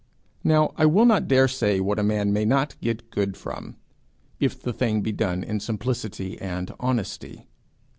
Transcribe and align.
Now 0.43 0.73
I 0.77 0.87
will 0.87 1.05
not 1.05 1.27
dare 1.27 1.47
say 1.47 1.79
what 1.79 1.99
a 1.99 2.03
man 2.03 2.33
may 2.33 2.43
not 2.43 2.73
get 2.81 3.11
good 3.11 3.37
from, 3.37 3.75
if 4.39 4.59
the 4.59 4.73
thing 4.73 5.01
be 5.01 5.11
done 5.11 5.43
in 5.43 5.59
simplicity 5.59 6.39
and 6.41 6.73
honesty. 6.79 7.45